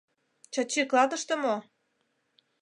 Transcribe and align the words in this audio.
—Чачи 0.53 0.81
клатыште 0.91 1.35
мо? 1.43 1.55